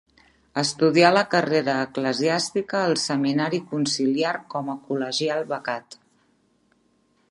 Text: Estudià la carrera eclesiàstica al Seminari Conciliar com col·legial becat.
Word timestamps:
Estudià 0.61 1.11
la 1.15 1.23
carrera 1.33 1.75
eclesiàstica 1.89 2.81
al 2.87 2.97
Seminari 3.03 3.63
Conciliar 3.75 4.35
com 4.55 4.75
col·legial 4.89 5.49
becat. 5.57 6.01